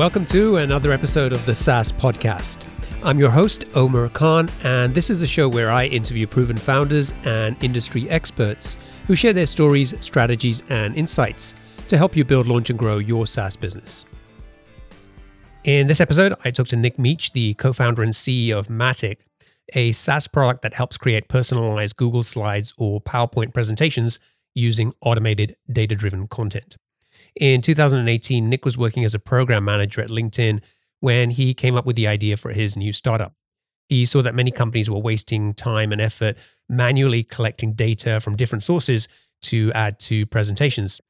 [0.00, 2.66] Welcome to another episode of the SaaS Podcast.
[3.02, 7.12] I'm your host, Omar Khan, and this is a show where I interview proven founders
[7.24, 11.54] and industry experts who share their stories, strategies, and insights
[11.88, 14.06] to help you build, launch, and grow your SaaS business.
[15.64, 19.18] In this episode, I talked to Nik Mijic, the co founder and CEO of Matik,
[19.74, 24.18] a SaaS product that helps create personalized Google Slides or PowerPoint presentations
[24.54, 26.78] using automated data driven content.
[27.36, 30.60] In 2018, Nik was working as a program manager at LinkedIn
[31.00, 33.34] when he came up with the idea for his new startup.
[33.88, 36.36] He saw that many companies were wasting time and effort
[36.68, 39.08] manually collecting data from different sources
[39.42, 41.00] to add to presentations.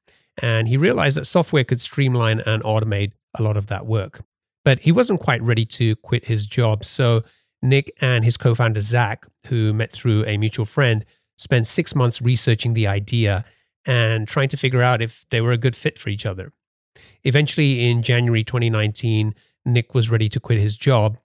[0.40, 4.22] And he realized that software could streamline and automate a lot of that work.
[4.64, 6.84] But he wasn't quite ready to quit his job.
[6.84, 7.22] So
[7.62, 11.04] Nik and his co founder, Zach, who met through a mutual friend,
[11.36, 13.44] spent six months researching the idea
[13.86, 16.52] and trying to figure out if they were a good fit for each other.
[17.24, 21.18] Eventually, in January 2019, Nik was ready to quit his job,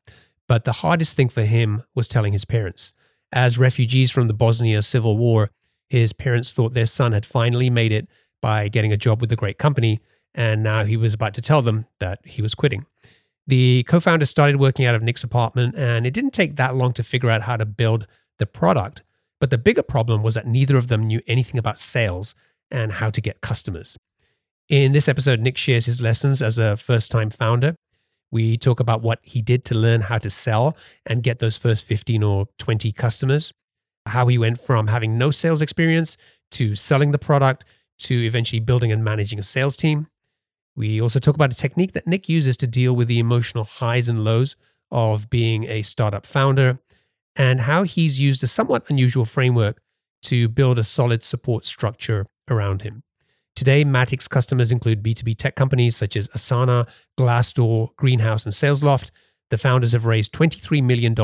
[0.47, 2.91] but the hardest thing for him was telling his parents.
[3.31, 5.51] As refugees from the Bosnia Civil War,
[5.89, 8.07] his parents thought their son had finally made it
[8.41, 9.99] by getting a job with a great company,
[10.33, 12.85] and now he was about to tell them that he was quitting.
[13.47, 16.93] The co founder started working out of Nik's apartment, and it didn't take that long
[16.93, 18.07] to figure out how to build
[18.39, 19.03] the product.
[19.45, 22.33] But the bigger problem was that neither of them knew anything about sales
[22.71, 23.95] and how to get customers.
[24.69, 27.75] In this episode, Nik shares his lessons as a first time founder.
[28.31, 31.85] We talk about what he did to learn how to sell and get those first
[31.85, 33.53] 15 or 20 customers,
[34.07, 36.17] how he went from having no sales experience
[36.53, 37.65] to selling the product
[37.99, 40.07] to eventually building and managing a sales team.
[40.75, 44.09] We also talk about a technique that Nik uses to deal with the emotional highs
[44.09, 44.55] and lows
[44.89, 46.79] of being a startup founder
[47.35, 49.81] and how he's used a somewhat unusual framework
[50.23, 53.03] to build a solid support structure around him.
[53.55, 56.87] Today, Matik's customers include B2B tech companies such as Asana,
[57.17, 59.11] Glassdoor, Greenhouse, and SalesLoft.
[59.49, 61.15] The founders have raised $23 million,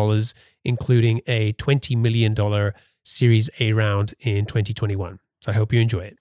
[0.63, 2.73] including a $20 million
[3.03, 5.19] Series A round in 2021.
[5.41, 6.17] So I hope you enjoy it.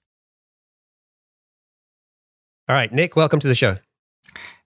[2.68, 3.76] All right, Nik, welcome to the show.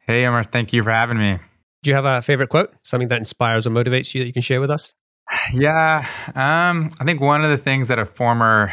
[0.07, 1.39] Hey, Omar, thank you for having me.
[1.83, 4.43] Do you have a favorite quote, something that inspires or motivates you that you can
[4.43, 4.95] share with us?
[5.53, 8.73] Yeah, um, I think one of the things that a former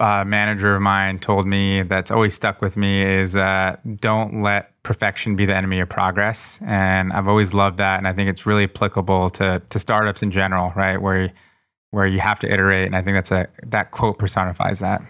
[0.00, 4.72] uh, manager of mine told me that's always stuck with me is uh, don't let
[4.82, 6.60] perfection be the enemy of progress.
[6.64, 10.30] And I've always loved that, and I think it's really applicable to to startups in
[10.30, 11.00] general, right?
[11.00, 11.32] Where
[11.90, 15.02] where you have to iterate, and I think that's a that quote personifies that.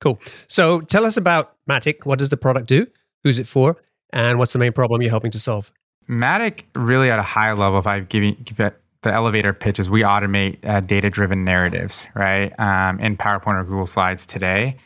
[0.00, 0.20] Cool.
[0.48, 2.04] So tell us about Matik.
[2.04, 2.86] What does the product do?
[3.22, 3.76] Who's it for?
[4.12, 5.72] And what's the main problem you're helping to solve?
[6.08, 9.78] Matik, really at a high level, if I give, you, give it the elevator pitch
[9.78, 12.58] is we automate uh, data driven narratives, right?
[12.58, 14.76] Um, in PowerPoint or Google Slides today.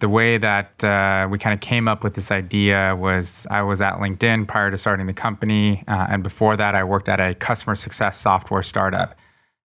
[0.00, 3.80] The way that uh, we kind of came up with this idea was I was
[3.80, 5.82] at LinkedIn prior to starting the company.
[5.88, 9.16] Uh, and before that, I worked at a customer success software startup.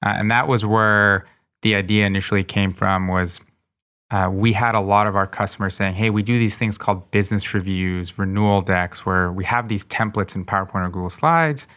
[0.05, 1.27] Uh, and that was where
[1.63, 3.41] the idea initially came from was
[4.11, 7.11] uh, we had a lot of our customers saying, hey, we do these things called
[7.11, 11.69] business reviews, renewal decks, where we have these templates in PowerPoint or Google Slides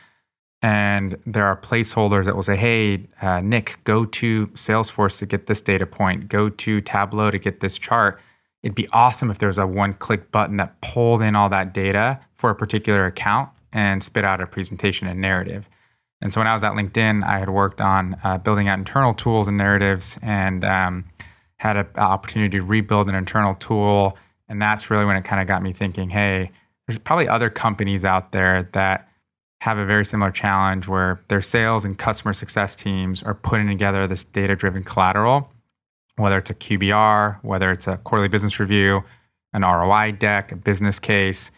[0.62, 5.48] and there are placeholders that will say, hey, uh, Nik, go to Salesforce to get
[5.48, 8.20] this data point, go to Tableau to get this chart.
[8.62, 11.74] It'd be awesome if there was a one click button that pulled in all that
[11.74, 15.68] data for a particular account and spit out a presentation and narrative.
[16.22, 19.16] And so when I was at LinkedIn, I had worked on uh, building out internal
[19.16, 21.06] tools and narratives and um,
[21.58, 24.16] had an opportunity to rebuild an internal tool.
[24.48, 26.52] And that's really when it kind of got me thinking, hey,
[26.86, 29.11] there's probably other companies out there that
[29.62, 34.08] have a very similar challenge where their sales and customer success teams are putting together
[34.08, 35.52] this data driven collateral,
[36.16, 39.04] whether it's a QBR, whether it's a quarterly business review,
[39.54, 41.52] an ROI deck, a business case.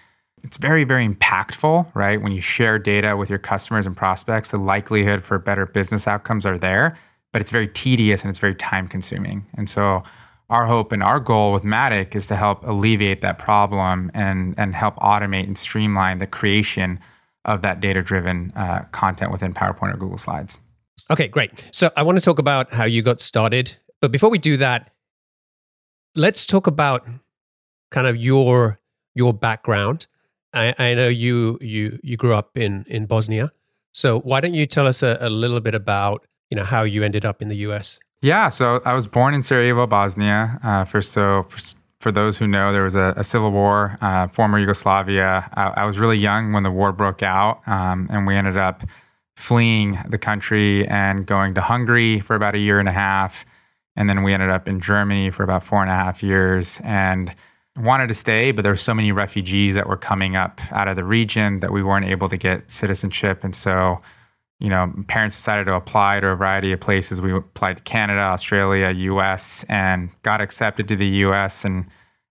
[0.44, 2.22] It's very, very impactful, right?
[2.22, 6.46] When you share data with your customers and prospects, the likelihood for better business outcomes
[6.46, 7.00] are there,
[7.32, 9.46] but it's very tedious and it's very time consuming.
[9.56, 10.04] And so,
[10.50, 14.76] our hope and our goal with Matik is to help alleviate that problem and, and
[14.76, 17.00] help automate and streamline the creation
[17.46, 20.58] of that data driven uh, content within PowerPoint or Google Slides.
[21.12, 21.64] Okay, great.
[21.72, 23.76] So I want to talk about how you got started.
[24.02, 24.92] But before we do that,
[26.16, 27.08] let's talk about
[27.92, 28.80] kind of your
[29.16, 30.08] your background.
[30.54, 33.52] I, I know you you you grew up in in Bosnia.
[33.92, 37.04] So why don't you tell us a, a little bit about you know how you
[37.04, 38.00] ended up in the U.S.
[38.22, 40.60] Yeah, so I was born in Sarajevo, Bosnia.
[40.64, 41.60] Uh, for so for,
[42.04, 45.50] for those who know, there was a, a civil war, uh, former Yugoslavia.
[45.54, 48.84] I, I, was really young when the war broke out, um, and we ended up
[49.38, 53.46] fleeing the country and going to Hungary for about a year and a half.
[53.96, 56.80] And then we ended up in Germany for about four and a half years.
[56.84, 57.34] And
[57.78, 60.96] wanted to stay, but there were so many refugees that were coming up out of
[60.96, 63.44] the region that we weren't able to get citizenship.
[63.44, 64.00] And so,
[64.64, 67.20] you know, parents decided to apply to a variety of places.
[67.20, 71.66] We applied to Canada, Australia, US, and got accepted to the US.
[71.66, 71.86] And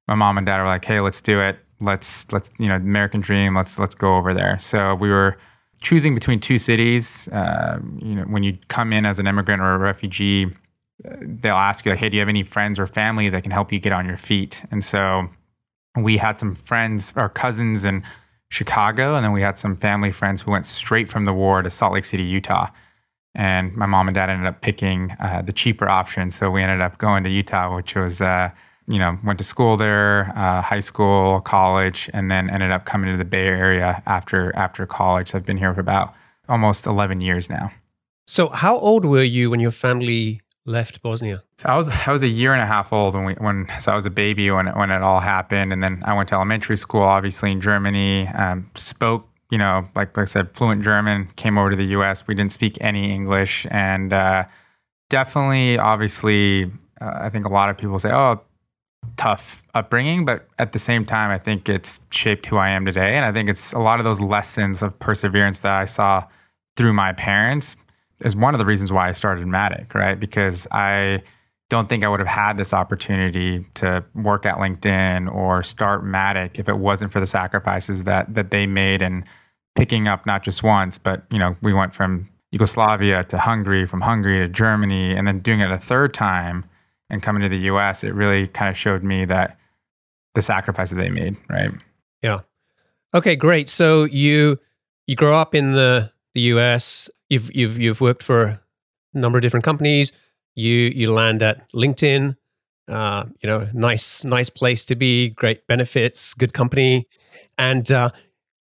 [0.08, 1.58] my mom and dad were like, hey, let's do it.
[1.82, 4.58] Let's, let's, you know, American dream, let's, let's go over there.
[4.61, 5.37] So we were
[5.82, 7.29] choosing between two cities.
[7.29, 10.46] Uh, you know, when you come in as an immigrant or a refugee,
[11.20, 13.73] they'll ask you like, "Hey, do you have any friends or family that can help
[13.73, 15.28] you get on your feet?" And so
[15.96, 18.05] we had some friends or cousins in
[18.52, 21.70] Chicago, and then we had some family friends who went straight from the war to
[21.70, 22.69] Salt Lake City, Utah.
[23.34, 26.82] And my mom and dad ended up picking uh, the cheaper option, so we ended
[26.82, 28.20] up going to Utah, which was.
[28.20, 28.50] Uh,
[28.88, 33.12] you know, went to school there, uh, high school, college, and then ended up coming
[33.12, 35.28] to the Bay Area after after college.
[35.28, 36.12] So I've been here for about
[36.49, 37.70] almost 11 years now.
[38.26, 41.43] So, how old were you when your family left Bosnia?
[41.56, 43.93] So I was I was a year and a half old when we when so
[43.93, 46.76] I was a baby when when it all happened, and then I went to elementary
[46.76, 48.29] school, obviously in Germany.
[48.29, 51.29] Um, spoke you know like, like I said fluent German.
[51.37, 52.26] Came over to the U.S.
[52.26, 54.44] We didn't speak any English, and uh,
[55.11, 56.70] definitely obviously
[57.00, 58.41] uh, I think a lot of people say oh
[59.17, 63.17] tough upbringing, but at the same time I think it's shaped who I am today,
[63.17, 66.25] and I think it's a lot of those lessons of perseverance that I saw
[66.76, 67.76] through my parents
[68.25, 70.19] is one of the reasons why I started Matik, right?
[70.19, 71.23] Because I
[71.71, 76.59] don't think I would have had this opportunity to work at LinkedIn or start Matik
[76.59, 79.25] if it wasn't for the sacrifices that that they made and
[79.75, 84.03] picking up not just once, but you know, we went from Yugoslavia to Hungary, from
[84.03, 86.65] Hungary to Germany, and then doing it a third time
[87.09, 89.59] and coming to the US, it really kind of showed me that
[90.35, 91.71] the sacrifices they made, right?
[92.23, 92.41] Yeah.
[93.15, 93.69] Okay, great.
[93.69, 94.59] So you
[95.07, 98.61] you grow up in the the US you've you've you've worked for a
[99.14, 100.12] number of different companies.
[100.55, 102.37] You you land at LinkedIn.
[102.88, 107.06] Uh, you know, nice nice place to be, great benefits, good company,
[107.56, 108.11] and uh,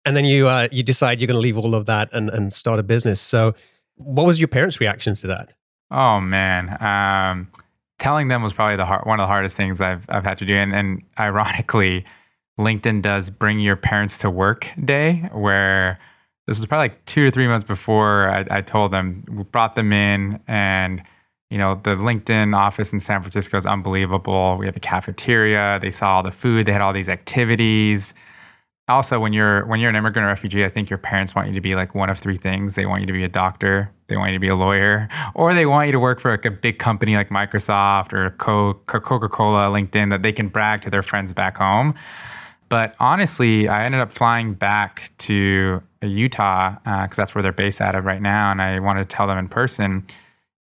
[0.06, 2.53] and then you uh, you decide you're going to leave all of that and and
[2.53, 3.19] start a business.
[3.19, 3.53] So,
[3.95, 5.53] what was your parents' reactions to that?
[5.89, 7.50] Oh man, um,
[8.00, 10.45] telling them was probably the hard, one of the hardest things I've I've had to
[10.45, 12.06] do, and, and ironically,
[12.59, 16.00] LinkedIn does bring your parents to work day where
[16.51, 19.24] this was probably like two or three months before I, I told them.
[19.30, 21.01] We brought them in, and
[21.50, 24.57] you know the LinkedIn office in San Francisco is unbelievable.
[24.57, 25.80] We have a cafeteria.
[25.81, 26.65] They saw all the food.
[26.65, 28.13] They had all these activities.
[28.89, 31.53] Also, when you're when you're an immigrant or refugee, I think your parents want you
[31.53, 32.75] to be like one of three things.
[32.75, 35.53] They want you to be a doctor, they want you to be a lawyer, or
[35.53, 39.69] they want you to work for like a big company like Microsoft or Coca Cola,
[39.69, 41.94] LinkedIn that they can brag to their friends back home.
[42.71, 47.81] But honestly, I ended up flying back to Utah because uh, that's where they're based
[47.81, 50.07] out of right now, and I wanted to tell them in person.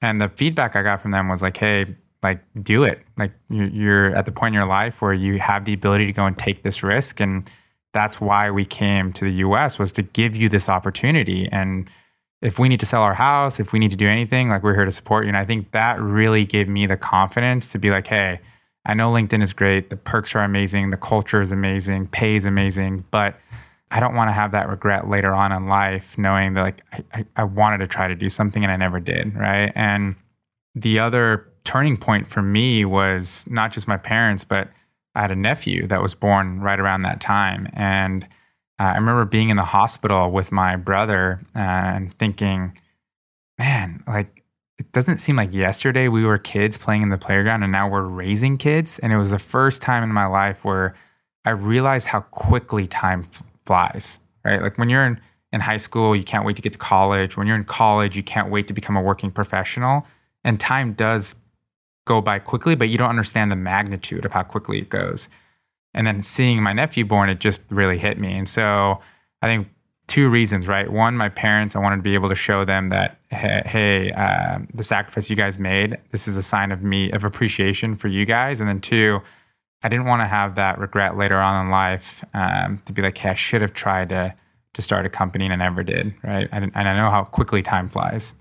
[0.01, 3.03] And the feedback I got from them was like, "Hey, like do it.
[3.15, 6.25] Like you're at the point in your life where you have the ability to go
[6.25, 7.47] and take this risk, and
[7.93, 9.77] that's why we came to the U.S.
[9.77, 11.47] was to give you this opportunity.
[11.51, 11.87] And
[12.41, 14.73] if we need to sell our house, if we need to do anything, like we're
[14.73, 15.27] here to support you.
[15.27, 18.39] And I think that really gave me the confidence to be like, hey."
[18.89, 19.91] I know LinkedIn is great.
[19.91, 20.89] The perks are amazing.
[20.89, 22.07] The culture is amazing.
[22.07, 23.05] Pay is amazing.
[23.11, 23.35] But
[23.91, 26.81] I don't want to have that regret later on in life, knowing that like
[27.13, 29.35] I, I wanted to try to do something and I never did.
[29.35, 29.71] Right.
[29.75, 30.15] And
[30.73, 34.69] the other turning point for me was not just my parents, but
[35.13, 37.69] I had a nephew that was born right around that time.
[37.73, 38.23] And
[38.79, 42.75] uh, I remember being in the hospital with my brother uh, and thinking,
[43.59, 44.38] man, like
[44.79, 48.03] it doesn't seem like yesterday we were kids playing in the playground and now we're
[48.03, 48.97] raising kids.
[48.99, 50.95] And it was the first time in my life where
[51.43, 54.61] I realized how quickly time f- flies, right?
[54.61, 55.19] Like when you're in,
[55.51, 57.35] in high school, you can't wait to get to college.
[57.35, 60.05] When you're in college, you can't wait to become a working professional.
[60.45, 61.35] And time does
[62.05, 65.27] go by quickly, but you don't understand the magnitude of how quickly it goes.
[65.93, 68.37] And then seeing my nephew born, it just really hit me.
[68.37, 69.01] And so
[69.41, 69.67] I think
[70.07, 70.89] two reasons, right?
[70.89, 74.83] One, my parents, I wanted to be able to show them that, hey, uh, the
[74.83, 78.59] sacrifice you guys made, this is a sign of me, of appreciation for you guys.
[78.59, 79.19] And then two,
[79.83, 83.17] I didn't want to have that regret later on in life um, to be like,
[83.17, 84.33] hey, I should have tried to
[84.73, 86.47] to start a company and I never did, right?
[86.51, 88.35] And, and I know how quickly time flies.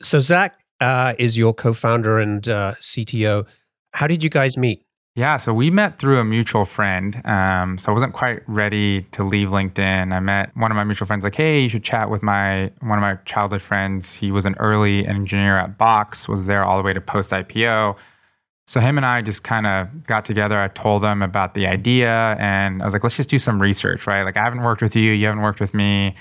[0.00, 3.44] So Zach uh, is your co-founder and uh, CTO.
[3.92, 4.86] How did you guys meet?
[5.16, 7.24] Yeah, so we met through a mutual friend.
[7.24, 10.12] Um, so I wasn't quite ready to leave LinkedIn.
[10.12, 12.98] I met one of my mutual friends, like, hey, you should chat with my one
[12.98, 14.12] of my childhood friends.
[14.14, 17.96] He was an early engineer at Box, was there all the way to post IPO.
[18.66, 20.58] So him and I just kind of got together.
[20.58, 24.08] I told them about the idea, and I was like, let's just do some research,
[24.08, 24.24] right?
[24.24, 26.16] Like, I haven't worked with you, you haven't worked with me.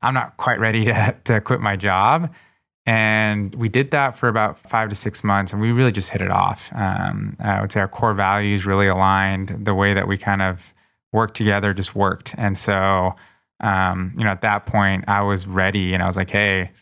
[0.00, 2.32] I'm not quite ready to to quit my job.
[2.84, 6.20] And we did that for about five to six months, and we really just hit
[6.20, 6.70] it off.
[6.74, 9.64] Um, I would say our core values really aligned.
[9.64, 10.74] The way that we kind of
[11.12, 12.34] worked together just worked.
[12.38, 13.14] And so,
[13.60, 16.72] um, you know, at that point, I was ready, and I was like, "Hey,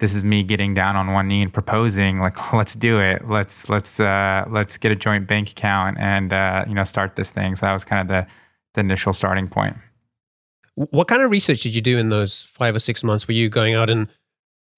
[0.00, 2.18] this is me getting down on one knee and proposing.
[2.18, 3.28] Like, let's do it.
[3.28, 7.30] Let's let's uh, let's get a joint bank account and uh, you know start this
[7.30, 8.26] thing." So that was kind of the
[8.74, 9.76] the initial starting point.
[10.74, 13.28] What kind of research did you do in those five or six months?
[13.28, 14.08] Were you going out and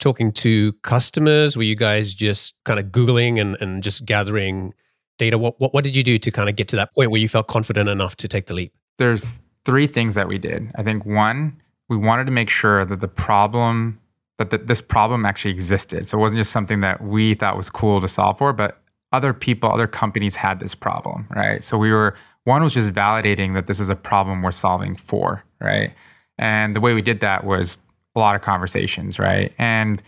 [0.00, 1.57] talking to customers?
[1.57, 4.75] Were you guys just kind of Googling and, and just gathering
[5.19, 5.38] data?
[5.38, 7.28] What, what, what did you do to kind of get to that point where you
[7.28, 8.73] felt confident enough to take the leap?
[8.99, 10.71] There's three things that we did.
[10.75, 14.00] I think one, we wanted to make sure that the problem,
[14.38, 16.09] that the, this problem actually existed.
[16.09, 18.80] So it wasn't just something that we thought was cool to solve for, but
[19.12, 21.62] other people, other companies had this problem, right?
[21.62, 22.14] So we were,
[22.45, 25.92] one was just validating that this is a problem we're solving for, right?
[26.38, 27.76] And the way we did that was
[28.14, 29.52] a lot of conversations, right?
[29.59, 30.02] And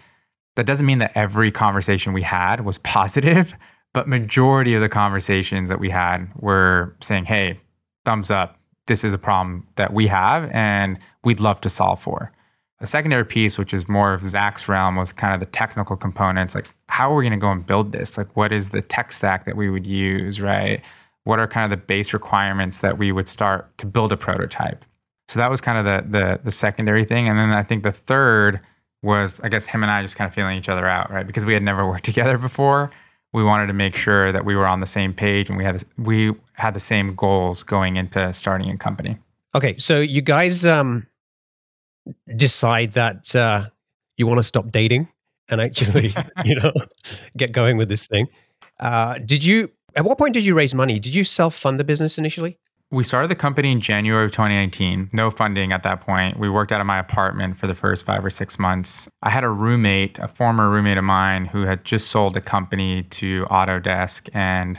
[0.56, 3.54] that doesn't mean that every conversation we had was positive,
[3.94, 7.60] but majority of the conversations that we had were saying, "Hey,
[8.04, 8.58] thumbs up.
[8.86, 12.32] This is a problem that we have and we'd love to solve for."
[12.80, 16.56] A secondary piece, which is more of Zach's realm, was kind of the technical components.
[16.56, 18.18] Like, how are we going to go and build this?
[18.18, 20.82] Like, what is the tech stack that we would use, right?
[21.22, 24.84] What are kind of the base requirements that we would start to build a prototype?
[25.32, 27.92] So that was kind of the, the the secondary thing, and then I think the
[27.92, 28.60] third
[29.02, 31.26] was I guess him and I just kind of feeling each other out, right?
[31.26, 32.90] Because we had never worked together before.
[33.32, 35.82] We wanted to make sure that we were on the same page and we had
[35.96, 39.16] we had the same goals going into starting a company.
[39.54, 41.06] Okay, so you guys um,
[42.36, 43.70] decide that uh,
[44.18, 45.08] you want to stop dating
[45.48, 46.72] and actually, you know,
[47.38, 48.28] get going with this thing.
[48.80, 49.70] Uh, did you?
[49.96, 50.98] At what point did you raise money?
[50.98, 52.58] Did you self fund the business initially?
[52.92, 55.08] We started the company in January of 2019.
[55.14, 56.38] No funding at that point.
[56.38, 59.08] We worked out of my apartment for the first five or six months.
[59.22, 63.04] I had a roommate, a former roommate of mine, who had just sold the company
[63.04, 64.28] to Autodesk.
[64.34, 64.78] And,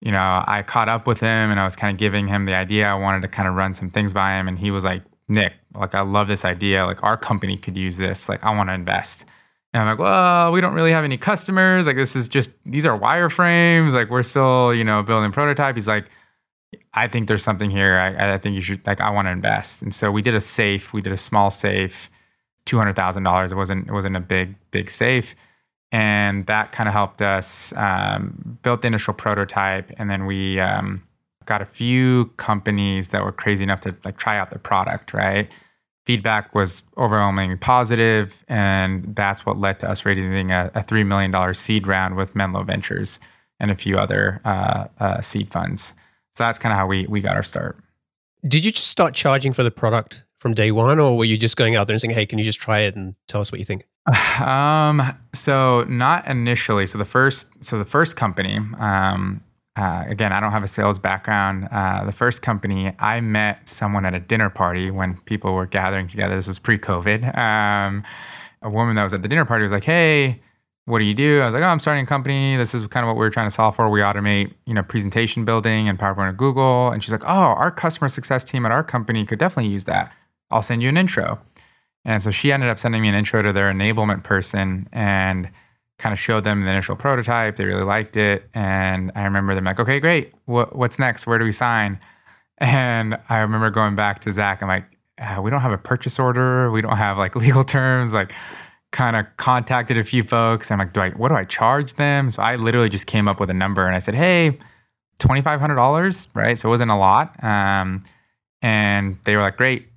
[0.00, 2.54] you know, I caught up with him and I was kind of giving him the
[2.54, 2.86] idea.
[2.86, 4.48] I wanted to kind of run some things by him.
[4.48, 6.86] And he was like, Nik, like, I love this idea.
[6.86, 8.30] Like, our company could use this.
[8.30, 9.26] Like, I want to invest.
[9.74, 11.86] And I'm like, well, we don't really have any customers.
[11.86, 13.92] Like, this is just, these are wireframes.
[13.92, 15.74] Like, we're still, you know, building prototype.
[15.74, 16.08] He's like,
[16.94, 17.98] I think there's something here.
[17.98, 19.00] I, I think you should like.
[19.00, 20.92] I want to invest, and so we did a safe.
[20.92, 22.10] We did a small safe,
[22.64, 23.52] two hundred thousand dollars.
[23.52, 23.88] It wasn't.
[23.88, 25.34] It wasn't a big big safe,
[25.92, 31.02] and that kind of helped us um, build the initial prototype, and then we um,
[31.44, 35.12] got a few companies that were crazy enough to like try out the product.
[35.12, 35.50] Right,
[36.06, 41.30] feedback was overwhelmingly positive, and that's what led to us raising a, a three million
[41.30, 43.18] dollars seed round with Menlo Ventures
[43.58, 45.94] and a few other uh, uh, seed funds.
[46.36, 47.78] So that's kind of how we we got our start.
[48.46, 51.56] Did you just start charging for the product from day one, or were you just
[51.56, 53.58] going out there and saying, "Hey, can you just try it and tell us what
[53.58, 53.86] you think"?
[54.36, 55.02] Um,
[55.32, 56.86] so not initially.
[56.86, 59.40] So the first, so the first company, um,
[59.76, 61.68] uh, again, I don't have a sales background.
[61.72, 66.06] Uh, the first company, I met someone at a dinner party when people were gathering
[66.06, 66.34] together.
[66.34, 67.34] This was pre-COVID.
[67.36, 68.04] Um,
[68.60, 70.42] a woman that was at the dinner party was like, "Hey,
[70.86, 71.40] what do you do?
[71.40, 72.56] I was like, oh, I'm starting a company.
[72.56, 73.90] This is kind of what we are trying to solve for.
[73.90, 76.90] We automate, you know, presentation building and PowerPoint and Google.
[76.90, 80.12] And she's like, oh, our customer success team at our company could definitely use that.
[80.50, 81.40] I'll send you an intro.
[82.04, 85.50] And so she ended up sending me an intro to their enablement person and
[85.98, 87.56] kind of showed them the initial prototype.
[87.56, 88.48] They really liked it.
[88.54, 90.32] And I remember them like, okay, great.
[90.44, 91.26] What, what's next?
[91.26, 91.98] Where do we sign?
[92.58, 94.62] And I remember going back to Zach.
[94.62, 94.86] I'm like,
[95.18, 96.70] uh, we don't have a purchase order.
[96.70, 98.14] We don't have like legal terms.
[98.14, 98.32] Like,
[98.96, 100.70] kind of contacted a few folks.
[100.70, 102.30] I'm like, do I what do I charge them?
[102.30, 104.58] So I literally just came up with a number and I said, hey,
[105.18, 106.58] twenty five hundred dollars, right?
[106.58, 107.42] So it wasn't a lot.
[107.44, 108.04] Um,
[108.62, 109.88] and they were like, great.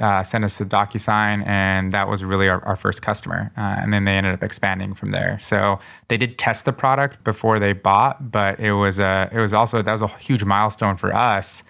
[0.00, 3.50] Uh, send us the DocuSign, and that was really our, our first customer.
[3.56, 5.36] Uh, and then they ended up expanding from there.
[5.40, 9.52] So they did test the product before they bought, but it was a it was
[9.54, 11.64] also that was a huge milestone for us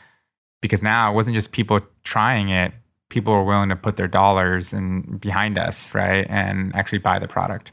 [0.61, 2.73] because now it wasn't just people trying it;
[3.11, 7.29] people were willing to put their dollars and behind us, right, and actually buy the
[7.29, 7.73] product.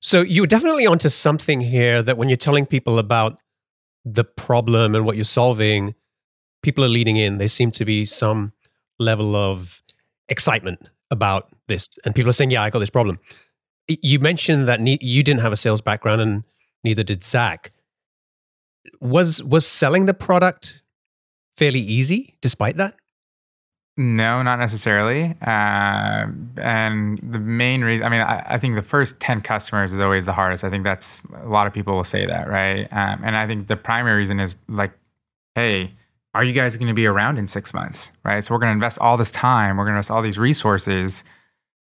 [0.00, 2.02] So you're definitely onto something here.
[2.02, 3.38] That when you're telling people about
[4.04, 5.94] the problem and what you're solving,
[6.62, 7.38] people are leading in.
[7.38, 8.52] There seem to be some
[8.98, 9.82] level of
[10.28, 13.18] excitement about this, and people are saying, "Yeah, I got this problem."
[13.88, 16.44] You mentioned that ne- you didn't have a sales background, and
[16.84, 17.72] neither did Zach.
[19.00, 20.82] Was was selling the product
[21.56, 22.94] fairly easy, despite that?
[24.00, 25.36] No, not necessarily.
[25.42, 26.26] Uh,
[26.56, 30.24] and the main reason, I mean, I, I, think the first 10 customers is always
[30.24, 30.64] the hardest.
[30.64, 32.90] I think that's a lot of people will say that, right?
[32.92, 34.92] Um, and I think the primary reason is like,
[35.54, 35.92] hey,
[36.32, 38.42] are you guys going to be around in six months, right?
[38.42, 41.22] So we're going to invest all this time, we're going to invest all these resources.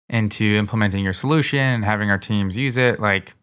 [0.10, 3.36] into implementing your solution and having our teams use it, like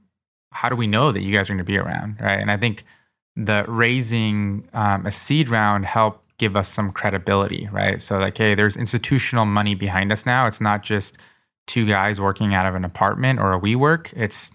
[0.51, 2.41] how do we know that you guys are going to be around, right?
[2.41, 2.83] And I think
[3.37, 8.03] the raising um, a seed round helped give us some credibility, right?
[8.03, 10.47] So like, hey, there's institutional money behind us now.
[10.47, 11.19] It's not just
[11.67, 14.13] two guys working out of an apartment or a WeWork.
[14.17, 14.51] It's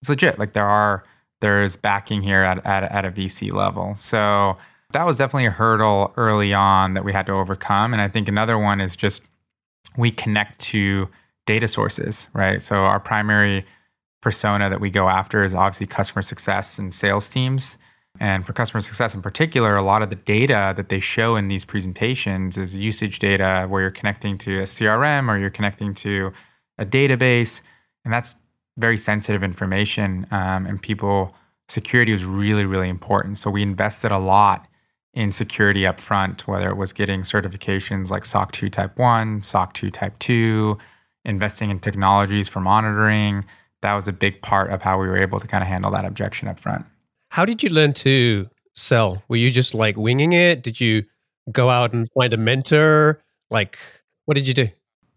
[0.00, 0.38] it's legit.
[0.38, 1.04] Like there are
[1.40, 3.94] there's backing here at, at, at a VC level.
[3.96, 4.56] So
[4.92, 7.92] that was definitely a hurdle early on that we had to overcome.
[7.92, 9.22] And I think another one is just
[9.96, 11.08] we connect to
[11.46, 12.62] data sources, right?
[12.62, 13.66] So our primary
[14.20, 17.76] persona that we go after is obviously customer success and sales teams.
[18.20, 21.48] And for customer success in particular, a lot of the data that they show in
[21.48, 26.32] these presentations is usage data where you're connecting to a CRM or you're connecting to
[26.78, 27.60] a database.
[28.04, 28.36] And that's
[28.76, 30.26] very sensitive information.
[30.30, 31.34] Um, and people,
[31.68, 33.38] security was really, really important.
[33.38, 34.68] So we invested a lot
[35.12, 39.74] in security up front, whether it was getting certifications like SOC 2 Type 1, SOC
[39.74, 40.78] 2 Type 2,
[41.24, 43.44] investing in technologies for monitoring.
[43.82, 46.04] That was a big part of how we were able to kind of handle that
[46.04, 46.86] objection up front.
[47.34, 49.20] How did you learn to sell?
[49.26, 50.62] Were you just like winging it?
[50.62, 51.04] Did you
[51.50, 53.24] go out and find a mentor?
[53.50, 53.76] Like,
[54.26, 54.68] what did you do?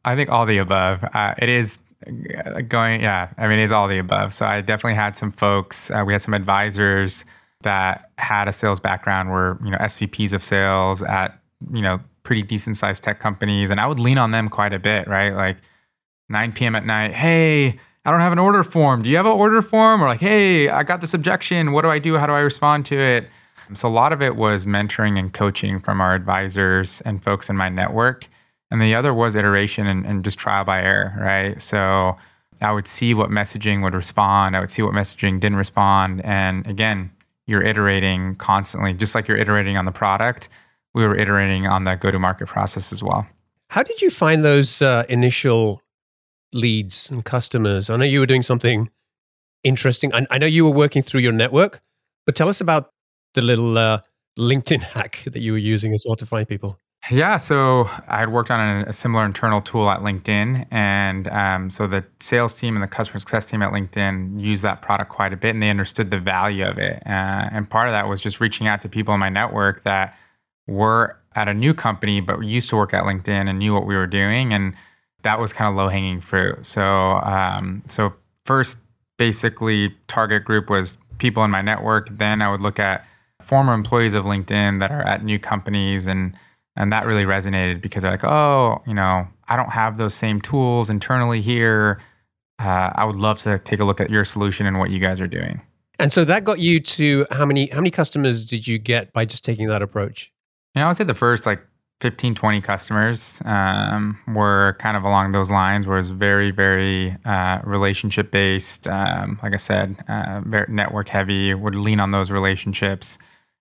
[0.04, 1.04] I think all the above.
[1.14, 4.34] Uh, it is uh, going, yeah, I mean, it's all the above.
[4.34, 7.24] So I definitely had some folks, uh, we had some advisors
[7.62, 11.40] that had a sales background were you know SVPs of sales at
[11.72, 14.80] you know pretty decent sized tech companies, and I would lean on them quite a
[14.80, 15.36] bit, right?
[15.36, 15.58] Like
[16.30, 16.76] 9 p.m.
[16.76, 19.04] at night, hey, I don't have an order form.
[19.04, 20.02] Do you have an order form?
[20.02, 21.74] Or like, hey, I got this objection.
[21.74, 22.18] What do I do?
[22.18, 23.28] How do I respond to it?
[23.74, 27.58] So a lot of it was mentoring and coaching from our advisors and folks in
[27.58, 28.30] my network.
[28.72, 31.62] And the other was iteration and, and just trial by error, right?
[31.62, 32.16] So
[32.62, 34.56] I would see what messaging would respond.
[34.56, 36.24] I would see what messaging didn't respond.
[36.24, 37.12] And again,
[37.46, 40.48] you're iterating constantly, just like you're iterating on the product.
[40.94, 43.28] We were iterating on the go to market process as well.
[43.70, 45.82] How did you find those uh, initial
[46.54, 47.90] leads and customers?
[47.90, 48.90] I know you were doing something
[49.64, 50.14] interesting.
[50.14, 51.82] I, I, know you were working through your network,
[52.26, 52.92] but tell us about
[53.34, 54.02] the little uh,
[54.38, 56.80] LinkedIn hack that you were using as well to find people.
[57.10, 61.88] Yeah, so I had worked on a, similar internal tool at LinkedIn, and um, so
[61.88, 65.38] the sales team and the customer success team at LinkedIn used that product quite a
[65.38, 67.02] bit, and they understood the value of it.
[67.06, 70.18] Uh, and part of that was just reaching out to people in my network that
[70.68, 73.96] were at a new company but used to work at LinkedIn and knew what we
[73.96, 74.74] were doing, and
[75.28, 76.66] that was kind of low hanging fruit.
[76.66, 78.14] So, um, so
[78.46, 78.80] first,
[79.18, 82.08] basically, target group was people in my network.
[82.10, 83.06] Then I would look at
[83.42, 86.34] former employees of LinkedIn that are at new companies and
[86.78, 90.40] and that really resonated because they're like, oh, you know, I don't have those same
[90.40, 92.00] tools internally here.
[92.60, 95.20] Uh, I would love to take a look at your solution and what you guys
[95.20, 95.60] are doing.
[96.00, 99.26] And so that got you to how many how many customers did you get by
[99.26, 100.32] just taking that approach?
[100.74, 101.67] Yeah, I would say the first like
[102.00, 108.30] 15, 20 customers um, were kind of along those lines, where very, very uh, relationship
[108.30, 108.88] based.
[108.88, 113.18] Um, like I said, uh, very network heavy, would lean on those relationships.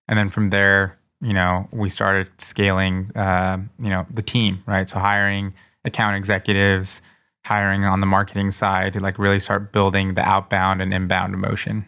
[0.07, 4.87] And then from there, you know, we started scaling, uh, you know, the team, right?
[4.87, 7.01] So hiring account executives,
[7.43, 11.85] hiring on the marketing side to like really start building the outbound and inbound motion.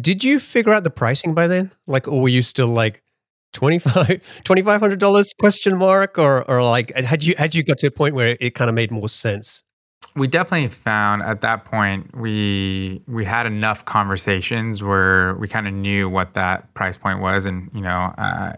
[0.00, 1.70] Did you figure out the pricing by then?
[1.86, 3.01] Like, or were you still like
[3.52, 8.14] 2500 dollars question mark or or like had you had you got to a point
[8.14, 9.62] where it kind of made more sense
[10.14, 15.72] we definitely found at that point we we had enough conversations where we kind of
[15.72, 18.12] knew what that price point was, and you know.
[18.18, 18.52] Uh,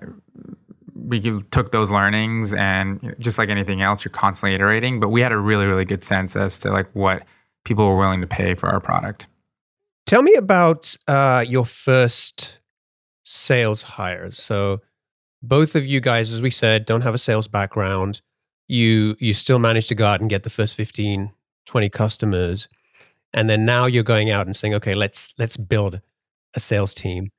[0.97, 5.33] we took those learnings and just like anything else you're constantly iterating but we had
[5.33, 7.25] a really really good sense as to like what
[7.65, 9.27] people were willing to pay for our product
[10.07, 12.61] tell me about uh, your first
[13.25, 14.37] sales hires.
[14.39, 14.81] So
[15.43, 18.21] both of you guys as we said don't have a sales background.
[18.69, 21.33] You you still managed to go out and get the first 15
[21.67, 22.69] 20 customers.
[23.33, 26.01] And then now you're going out and saying okay let's let's build
[26.55, 27.31] a sales team.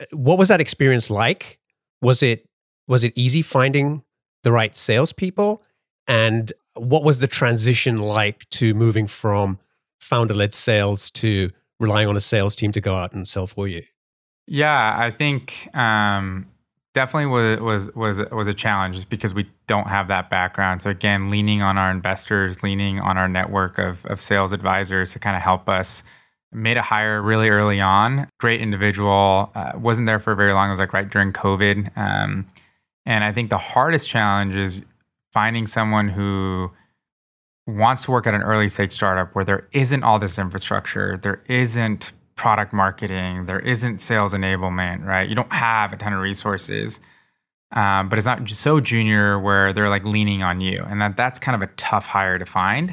[0.00, 1.58] Uh, what was that experience like?
[2.00, 2.48] Was it
[2.86, 4.02] was it easy finding
[4.44, 5.62] the right salespeople?
[6.06, 9.58] And what was the transition like to moving from
[10.00, 13.82] founder-led sales to relying on a sales team to go out and sell for you
[14.48, 16.46] yeah i think um,
[16.98, 20.82] definitely was was was was a challenge just because we don't have that background.
[20.82, 25.20] So again, leaning on our investors, leaning on our network of of sales advisors to
[25.20, 26.02] kind of help us.
[26.50, 28.26] Made a hire really early on.
[28.40, 29.52] Great individual.
[29.54, 30.68] Uh, wasn't there for very long.
[30.68, 31.96] It was like right during COVID.
[31.96, 32.46] Um,
[33.04, 34.82] and I think the hardest challenge is
[35.32, 36.70] finding someone who
[37.66, 41.42] wants to work at an early stage startup where there isn't all this infrastructure, there
[41.48, 45.28] isn't product marketing, there isn't sales enablement, right?
[45.28, 47.00] You don't have a ton of resources.
[47.72, 51.38] Um, but it's not so junior where they're like leaning on you, and that that's
[51.38, 52.92] kind of a tough hire to find.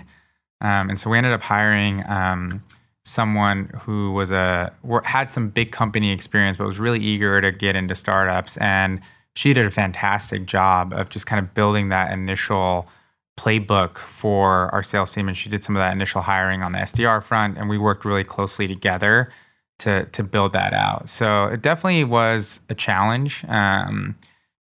[0.60, 2.62] Um, and so we ended up hiring um,
[3.06, 4.74] someone who was a
[5.06, 8.58] had some big company experience, but was really eager to get into startups.
[8.58, 9.00] And
[9.36, 12.88] she did a fantastic job of just kind of building that initial
[13.38, 15.28] playbook for our sales team.
[15.28, 18.06] And she did some of that initial hiring on the SDR front, and we worked
[18.06, 19.32] really closely together
[19.80, 21.10] to to build that out.
[21.10, 23.44] So it definitely was a challenge.
[23.48, 24.16] Um,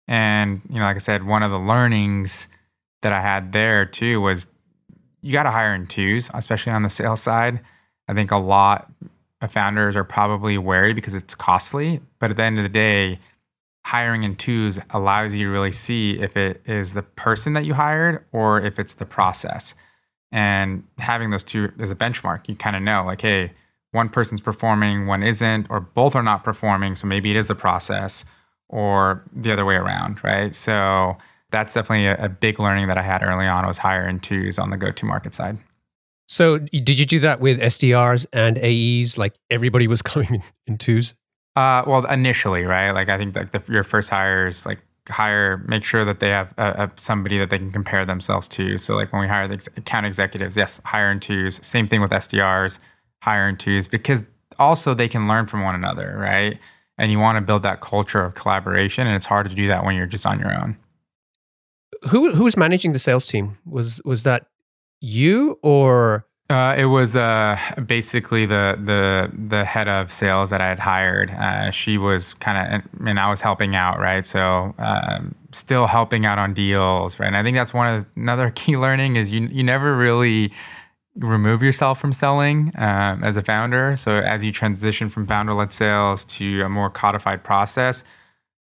[0.07, 2.47] and you know, like I said, one of the learnings
[3.01, 4.47] that I had there too was
[5.21, 7.59] you got to hire in twos, especially on the sales side.
[8.07, 8.91] I think a lot
[9.41, 13.19] of founders are probably wary because it's costly, but at the end of the day,
[13.85, 17.73] hiring in twos allows you to really see if it is the person that you
[17.73, 19.75] hired or if it's the process.
[20.31, 23.51] And having those two as a benchmark, you kind of know like, hey,
[23.91, 26.95] one person's performing, one isn't, or both are not performing.
[26.95, 28.25] So maybe it is the process
[28.69, 30.55] or the other way around, right?
[30.55, 31.15] So
[31.51, 34.57] that's definitely a, a big learning that I had early on was hiring in twos
[34.57, 35.59] on the go to market side.
[36.27, 39.17] So did you do that with SDRs and AEs?
[39.17, 41.13] Like everybody was coming in twos?
[41.55, 42.91] Uh, well, initially, right?
[42.91, 46.53] Like I think like the, your first hires, like hire, make sure that they have
[46.95, 48.77] somebody that they can compare themselves to.
[48.77, 51.65] So like when we hire the ex- account executives, yes, hire in twos.
[51.65, 52.79] Same thing with SDRs,
[53.21, 54.23] hire in twos, because
[54.57, 56.57] also they can learn from one another, right?
[56.97, 59.83] And you want to build that culture of collaboration, and it's hard to do that
[59.83, 60.77] when you're just on your own.
[62.09, 63.57] Who who was managing the sales team?
[63.65, 64.47] Was was that
[65.01, 70.67] you or uh, it was uh, basically the the the head of sales that I
[70.67, 71.31] had hired.
[71.31, 74.25] Uh, she was kind of, and I was helping out, right?
[74.25, 77.27] So um, still helping out on deals, right?
[77.27, 80.51] And I think that's one of another key learning is you you never really
[81.17, 83.95] remove yourself from selling um, as a founder.
[83.95, 88.03] So as you transition from founder-led sales to a more codified process,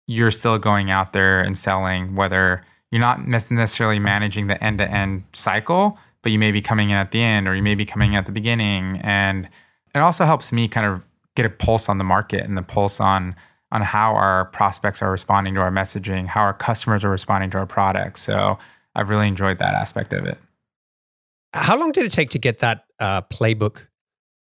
[0.07, 2.15] you're still going out there and selling.
[2.15, 7.13] Whether you're not necessarily managing the end-to-end cycle but you may be coming in at
[7.13, 9.01] the end or you may be coming in at the beginning.
[9.03, 9.49] And
[9.95, 11.03] it also helps me kind of
[11.35, 13.35] get a pulse on the market and the pulse on
[13.71, 17.59] on how our prospects are responding to our messaging, how our customers are responding to
[17.59, 18.23] our products.
[18.23, 18.59] So
[18.95, 20.39] I've really enjoyed that aspect of it.
[21.53, 23.87] How long did it take to get that uh, playbook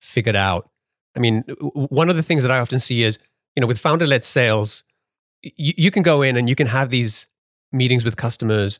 [0.02, 0.70] figured out?
[1.16, 3.18] I mean, one of the things that I often see is,
[3.56, 4.84] you know, with founder led sales,
[5.42, 7.28] you can go in and you can have these
[7.72, 8.80] meetings with customers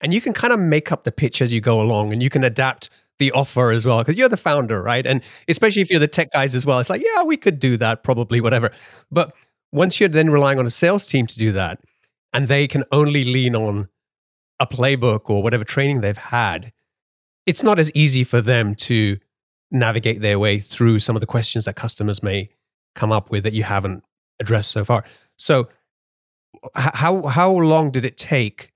[0.00, 2.30] and you can kind of make up the pitch as you go along and you
[2.30, 5.06] can adapt the offer as well because you're the founder right?
[5.06, 7.76] And especially if you're the tech guys as well it's like yeah we could do
[7.78, 8.70] that probably whatever.
[9.10, 9.34] But
[9.72, 11.80] once you're then relying on a sales team to do that
[12.32, 13.88] and they can only lean on
[14.60, 16.72] a playbook or whatever training they've had
[17.46, 19.18] it's not as easy for them to
[19.70, 22.48] navigate their way through some of the questions that customers may
[22.94, 24.04] come up with that you haven't
[24.40, 25.04] addressed so far.
[25.36, 25.68] So
[26.74, 28.72] how how long did it take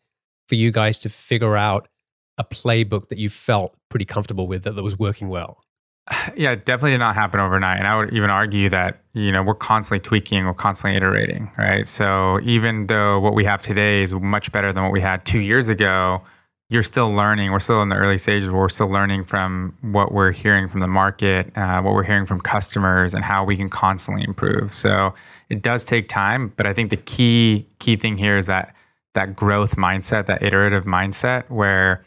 [0.51, 1.89] for you guys to figure out
[2.37, 5.65] a playbook that you felt pretty comfortable with that, that was working well?
[6.37, 7.79] Yeah, it definitely did not happen overnight.
[7.79, 11.87] And I would even argue that, you know, we're constantly tweaking, we're constantly iterating, right?
[11.87, 15.39] So even though what we have today is much better than what we had two
[15.39, 16.23] years ago,
[16.69, 17.53] you're still learning.
[17.53, 18.51] We're still in the early stages.
[18.51, 22.41] We're still learning from what we're hearing from the market, uh, what we're hearing from
[22.41, 24.73] customers, and how we can constantly improve.
[24.73, 25.15] So
[25.49, 28.75] it does take time, but I think the key key thing here is that
[29.15, 32.05] that growth mindset, that iterative mindset where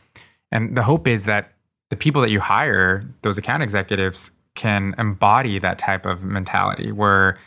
[0.52, 1.54] and the hope is that
[1.90, 7.40] the people that you hire, those account executives can embody that type of mentality where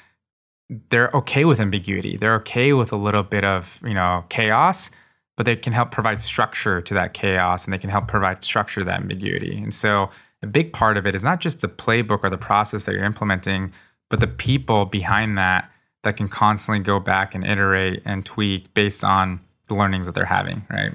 [0.91, 2.17] they're okay with ambiguity.
[2.17, 4.91] They're okay with a little bit of, you know, chaos,
[5.37, 8.81] but they can help provide structure to that chaos and they can help provide structure
[8.81, 9.57] to that ambiguity.
[9.57, 10.11] And so
[10.43, 13.05] a big part of it is not just the playbook or the process that you're
[13.05, 13.73] implementing,
[14.11, 15.71] but the people behind that
[16.07, 20.25] that can constantly go back and iterate and tweak based on the learnings that they're
[20.25, 20.95] having, right?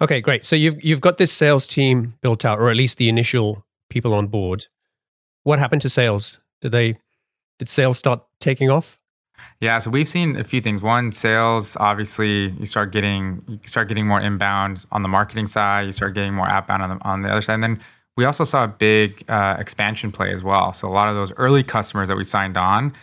[0.00, 0.44] Okay, great.
[0.44, 4.14] So you've you've got this sales team built out, or at least the initial people
[4.14, 4.66] on board.
[5.42, 6.40] What happened to sales?
[6.62, 6.96] Did they
[7.58, 8.98] did sales start taking off?
[9.60, 10.80] Yeah, so we've seen a few things.
[10.80, 15.84] One, sales obviously you start getting you start getting more inbound on the marketing side.
[15.84, 17.80] You start getting more outbound on the on the other side, and then
[18.16, 20.72] we also saw a big uh, expansion play as well.
[20.72, 22.94] So a lot of those early customers that we signed on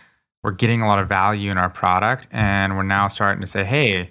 [0.42, 3.64] were getting a lot of value in our product, and we're now starting to say,
[3.64, 4.10] hey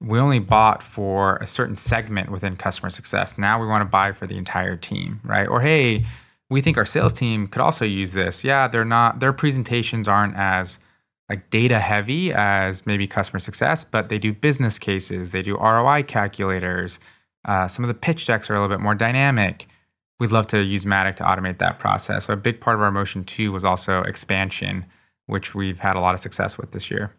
[0.00, 3.38] we only bought for a certain segment within customer success.
[3.38, 5.48] Now we want to buy for the entire team, right?
[5.48, 6.04] Or hey,
[6.50, 8.44] we think our sales team could also use this.
[8.44, 10.78] Yeah, they're not their presentations aren't as
[11.28, 16.04] like data heavy as maybe customer success, but they do business cases, they do ROI
[16.04, 17.00] calculators.
[17.46, 19.66] Uh, some of the pitch decks are a little bit more dynamic.
[20.20, 22.26] We'd love to use Matik to automate that process.
[22.26, 24.84] So a big part of our motion too was also expansion,
[25.26, 27.12] which we've had a lot of success with this year.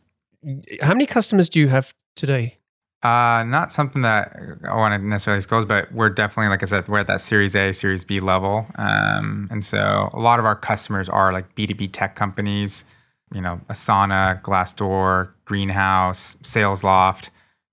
[0.81, 2.57] How many customers do you have today?
[3.03, 4.35] Uh, not something that
[4.67, 7.55] I want to necessarily disclose, but we're definitely, like I said, we're at that Series
[7.55, 8.65] A, Series B level.
[8.75, 12.85] Um, and so a lot of our customers are like B2B tech companies,
[13.33, 17.29] you know, Asana, Glassdoor, Greenhouse, SalesLoft.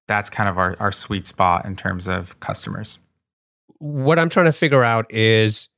[0.09, 2.99] That's kind of our, our sweet spot in terms of customers.
[3.79, 5.71] What I'm trying to figure out is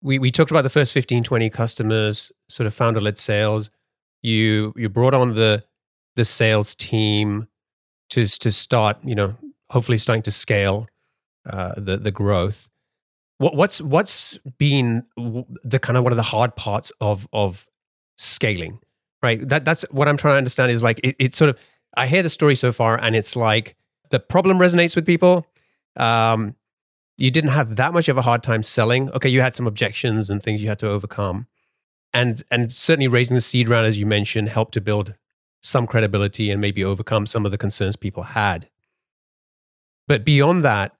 [0.00, 3.70] we, we talked about the first 15, 20 customers, sort of founder led sales.
[4.22, 5.64] You you brought on the
[6.16, 7.48] the sales team
[8.10, 9.36] to to start, you know,
[9.70, 10.88] hopefully starting to scale
[11.48, 12.68] uh, the the growth.
[13.38, 17.66] What, what's what's been the kind of one of the hard parts of of
[18.18, 18.80] scaling,
[19.22, 19.48] right?
[19.48, 21.58] That that's what I'm trying to understand is like it, it's sort of
[21.96, 23.76] I hear the story so far, and it's like
[24.10, 25.46] the problem resonates with people.
[25.96, 26.54] Um,
[27.16, 29.10] you didn't have that much of a hard time selling.
[29.12, 31.46] Okay, you had some objections and things you had to overcome,
[32.12, 35.14] and and certainly raising the seed round, as you mentioned, helped to build
[35.62, 38.68] some credibility and maybe overcome some of the concerns people had.
[40.08, 40.96] But beyond that,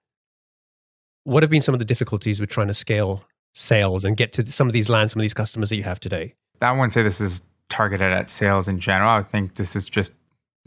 [1.24, 4.50] what have been some of the difficulties with trying to scale sales and get to
[4.50, 6.34] some of these lands, some of these customers that you have today?
[6.60, 9.10] I wouldn't say this is targeted at sales in general.
[9.10, 10.12] I think this is just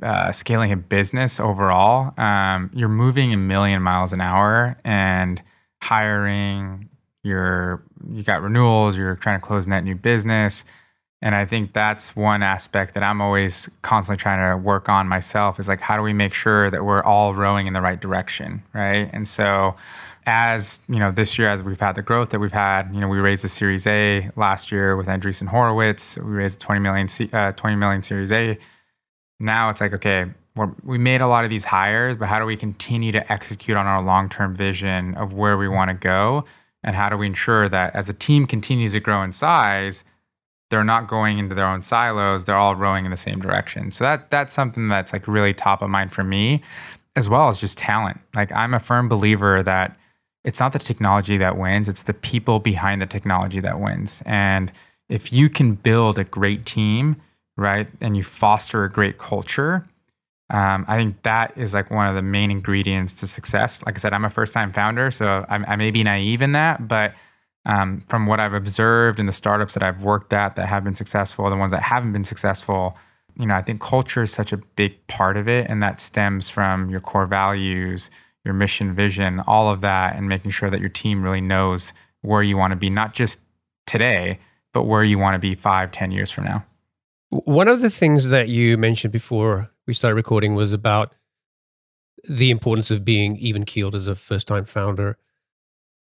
[0.02, 2.20] uh, scaling a business overall.
[2.20, 5.42] Um, you're moving a million miles an hour and
[5.82, 6.90] hiring.
[7.24, 8.98] You're you got renewals.
[8.98, 10.66] You're trying to close net new business.
[11.24, 15.58] And I think that's one aspect that I'm always constantly trying to work on myself
[15.58, 18.62] is like, how do we make sure that we're all rowing in the right direction?
[18.74, 19.10] Right.
[19.14, 19.78] And so,
[20.26, 23.08] as you know, this year, as we've had the growth that we've had, you know,
[23.08, 26.18] we raised a Series A last year with Andreessen Horowitz.
[26.18, 28.58] We raised 20 million, uh, 20 million Series A.
[29.40, 30.26] Now it's like, okay,
[30.84, 33.86] we made a lot of these hires, but how do we continue to execute on
[33.86, 36.44] our long term vision of where we want to go?
[36.84, 40.04] And how do we ensure that as a team continues to grow in size,
[40.70, 43.92] they're not going into their own silos they're all rowing in the same direction?
[43.92, 46.62] So that that's something that's like really top of mind for me
[47.16, 48.20] as well as just talent.
[48.34, 49.98] Like i'm a firm believer that
[50.44, 54.24] it's not the technology that wins it's the people behind the technology that wins.
[54.26, 54.72] And
[55.10, 57.16] if you can build a great team
[57.56, 59.86] right and you foster a great culture
[60.54, 64.00] um, i think that is like one of the main ingredients to success like i
[64.00, 67.14] said i'm a first time founder so I'm, i may be naive in that but
[67.66, 70.96] um, from what I've observed in the startups that I've worked at that have been
[70.96, 72.98] successful, the ones that haven't been successful,
[73.40, 76.50] you know, I think culture is such a big part of it, and that stems
[76.50, 78.12] from your core values,
[78.44, 82.44] your mission, vision, all of that, and making sure that your team really knows where
[82.44, 83.40] you want to be, not just
[83.86, 84.40] today,
[84.74, 86.66] but where you want to be five, ten years from now.
[87.30, 91.14] One of the things that you mentioned before we started recording was about
[92.28, 95.18] the importance of being even keeled as a first time founder.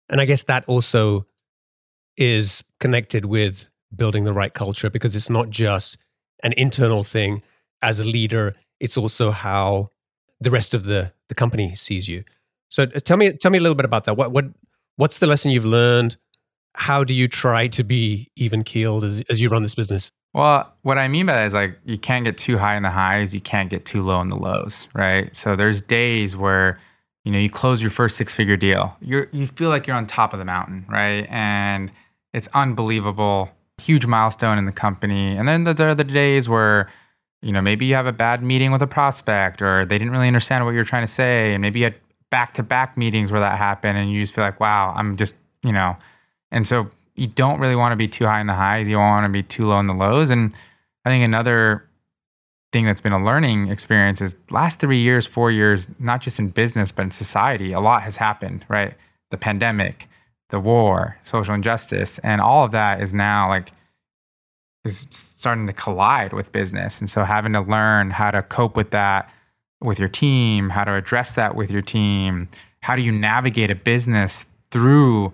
[0.08, 1.26] And I guess that also
[2.16, 5.96] is connected with building the right culture because it's not just
[6.42, 7.42] an internal thing.
[7.82, 9.90] As a leader it's also how
[10.40, 12.24] the rest of the the company sees you.
[12.68, 14.16] So uh, tell me tell me a little bit about that.
[14.16, 14.46] What what
[14.96, 16.16] what's the lesson you've learned?
[16.74, 20.70] How do you try to be even keeled as, as you run this business well
[20.82, 23.32] what i mean by that is like you can't get too high in the highs
[23.32, 26.78] you can't get too low in the lows right so there's days where
[27.24, 30.06] you know you close your first six figure deal you're you feel like you're on
[30.06, 31.90] top of the mountain right and
[32.34, 35.36] it's unbelievable, huge milestone in the company.
[35.36, 36.90] And then there are the days where,
[37.40, 40.26] you know, maybe you have a bad meeting with a prospect or they didn't really
[40.26, 41.54] understand what you're trying to say.
[41.54, 41.94] And maybe you had
[42.30, 45.36] back to back meetings where that happened and you just feel like, wow, I'm just,
[45.62, 45.96] you know,
[46.50, 48.88] and so you don't really want to be too high in the highs.
[48.88, 50.30] You don't want to be too low in the lows.
[50.30, 50.54] And
[51.04, 51.88] I think another
[52.72, 56.48] thing that's been a learning experience is last three years, four years, not just in
[56.48, 58.94] business, but in society, a lot has happened, right?
[59.30, 60.08] The pandemic,
[60.50, 63.72] the war, social injustice, and all of that is now like
[64.84, 67.00] is starting to collide with business.
[67.00, 69.30] And so having to learn how to cope with that
[69.80, 72.48] with your team, how to address that with your team,
[72.80, 75.32] how do you navigate a business through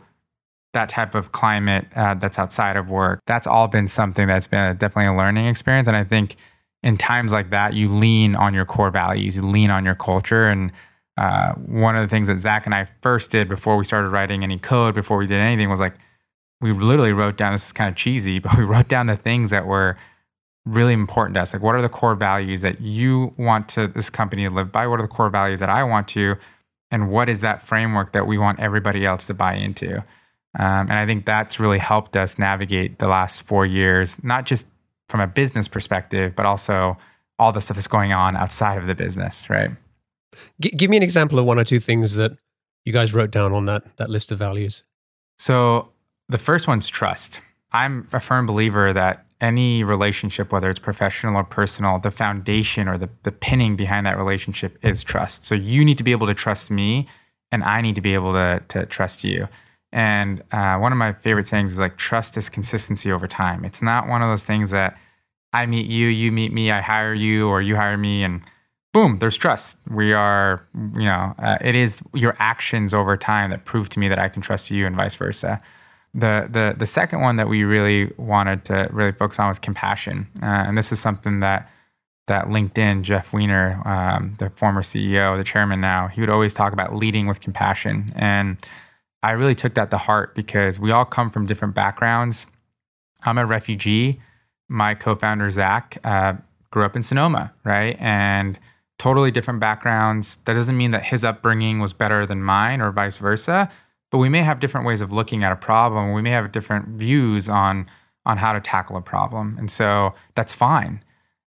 [0.72, 3.20] that type of climate uh, that's outside of work.
[3.26, 5.88] That's all been something that's been a, definitely a learning experience.
[5.88, 6.36] And I think
[6.82, 10.48] in times like that, you lean on your core values, you lean on your culture,
[10.48, 10.72] and
[11.18, 14.42] uh, one of the things that Zach and I first did before we started writing
[14.42, 15.94] any code, before we did anything, was like
[16.60, 17.52] we literally wrote down.
[17.52, 19.96] This is kind of cheesy, but we wrote down the things that were
[20.64, 21.52] really important to us.
[21.52, 24.86] Like, what are the core values that you want to this company to live by?
[24.86, 26.36] What are the core values that I want to?
[26.90, 30.02] And what is that framework that we want everybody else to buy into?
[30.58, 34.66] Um, and I think that's really helped us navigate the last four years, not just
[35.08, 36.96] from a business perspective, but also
[37.38, 39.70] all the stuff that's going on outside of the business, right?
[40.60, 42.32] G- give me an example of one or two things that
[42.84, 44.82] you guys wrote down on that that list of values.
[45.38, 45.90] So
[46.28, 47.40] the first one's trust.
[47.72, 52.98] I'm a firm believer that any relationship, whether it's professional or personal, the foundation or
[52.98, 55.46] the, the pinning behind that relationship is trust.
[55.46, 57.06] So you need to be able to trust me,
[57.50, 59.48] and I need to be able to, to trust you.
[59.92, 63.64] And uh, one of my favorite sayings is like, trust is consistency over time.
[63.64, 64.96] It's not one of those things that
[65.52, 68.42] I meet you, you meet me, I hire you, or you hire me, and
[68.92, 69.78] boom, there's trust.
[69.88, 74.08] We are, you know, uh, it is your actions over time that prove to me
[74.08, 75.60] that I can trust you, and vice versa.
[76.14, 80.28] The the the second one that we really wanted to really focus on was compassion,
[80.42, 81.68] uh, and this is something that
[82.26, 86.72] that LinkedIn Jeff Weiner, um, the former CEO, the chairman now, he would always talk
[86.72, 88.56] about leading with compassion, and
[89.22, 92.46] I really took that to heart because we all come from different backgrounds.
[93.24, 94.20] I'm a refugee.
[94.68, 96.34] My co-founder Zach uh,
[96.70, 98.58] grew up in Sonoma, right, and
[98.98, 100.36] totally different backgrounds.
[100.44, 103.70] That doesn't mean that his upbringing was better than mine or vice versa
[104.10, 106.12] but we may have different ways of looking at a problem.
[106.12, 107.86] We may have different views on
[108.26, 111.02] on how to tackle a problem, and so that's fine.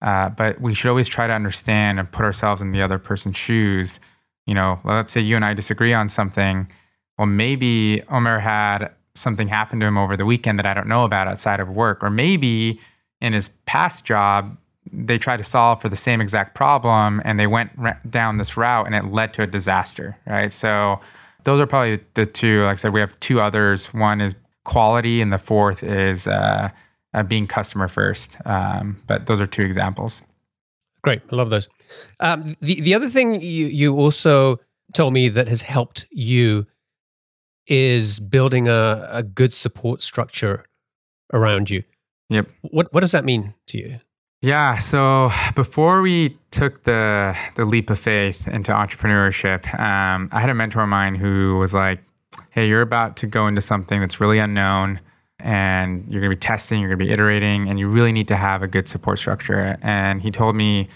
[0.02, 3.38] Uh, but we should always try to understand and put ourselves in the other person's
[3.38, 4.00] shoes.
[4.46, 6.72] You know, let's say you and I disagree on something.
[7.20, 11.04] Well, maybe Omar had something happen to him over the weekend that I don't know
[11.04, 12.80] about outside of work, or maybe
[13.20, 14.58] in his past job
[14.94, 17.72] they tried to solve for the same exact problem and they went
[18.10, 20.54] down this route and it led to a disaster, right?
[20.54, 21.00] So
[21.44, 22.64] those are probably the two.
[22.64, 23.94] Like I said, we have two others.
[23.94, 26.70] One is quality, and the fourth is uh,
[27.14, 28.38] uh, being customer first.
[28.46, 30.22] Um, but those are two examples.
[31.02, 31.68] Great, I love those.
[32.22, 34.58] Um, the the other thing you you also
[34.94, 36.66] told me that has helped you
[37.70, 40.66] is building a, a good support structure
[41.32, 41.84] around you.
[42.30, 42.50] Yep.
[42.62, 43.98] What what does that mean to you?
[44.42, 44.78] Yeah.
[44.78, 50.54] So before we took the the leap of faith into entrepreneurship, um, I had a
[50.54, 52.02] mentor of mine who was like,
[52.52, 55.00] "Hey, you're about to go into something that's really unknown,
[55.40, 58.28] and you're going to be testing, you're going to be iterating, and you really need
[58.30, 60.88] to have a good support structure." And he told me,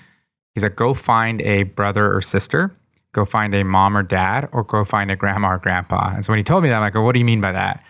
[0.53, 2.71] he's like, "Go find a brother or sister."
[3.13, 6.13] Go find a mom or dad, or go find a grandma or grandpa.
[6.15, 7.53] And so when he told me that, I'm like, well, what do you mean by
[7.53, 7.83] that?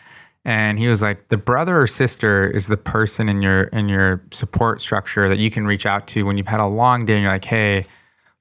[0.45, 4.21] and he was like the brother or sister is the person in your in your
[4.31, 7.23] support structure that you can reach out to when you've had a long day and
[7.23, 7.85] you're like hey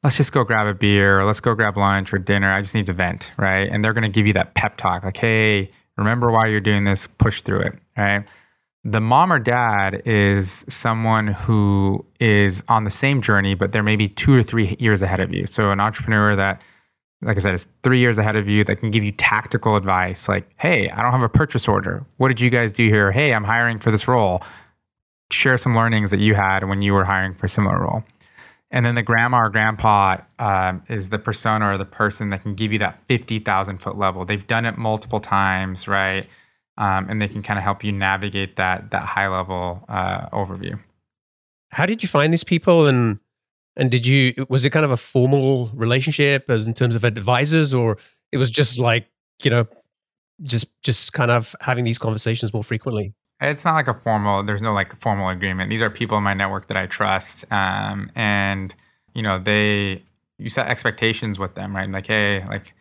[0.02, 2.52] let's just go grab a beer or let's go grab lunch or dinner.
[2.52, 3.68] I just need to vent right?
[3.70, 6.84] And they're going to give you that pep talk like hey remember why you're doing
[6.84, 7.06] this?
[7.06, 8.26] Push through it right?
[8.84, 14.08] The mom or dad is someone who is on the same journey but they're maybe
[14.08, 15.46] two or three years ahead of you.
[15.46, 16.60] So an entrepreneur that
[17.22, 20.28] like I said, is three years ahead of you that can give you tactical advice
[20.28, 22.04] like, hey, I don't have a purchase order.
[22.16, 23.12] What did you guys do here?
[23.12, 24.42] Hey, I'm hiring for this role.
[25.30, 28.02] Share some learnings that you had when you were hiring for a similar role.
[28.72, 32.54] And then the grandma or grandpa um, is the persona or the person that can
[32.54, 34.24] give you that 50,000 foot level.
[34.24, 36.26] They've done it multiple times, right?
[36.78, 40.80] Um, and they can kind of help you navigate that, that high level uh, overview.
[41.70, 43.18] How did you find these people and
[43.76, 47.72] and did you was it kind of a formal relationship as in terms of advisors,
[47.72, 47.98] or
[48.30, 49.08] it was just like
[49.42, 49.66] you know,
[50.42, 53.14] just just kind of having these conversations more frequently?
[53.40, 54.44] It's not like a formal.
[54.44, 55.68] There's no like formal agreement.
[55.70, 58.74] These are people in my network that I trust, um, and
[59.14, 60.02] you know they
[60.38, 61.90] you set expectations with them, right?
[61.90, 62.74] Like, hey, like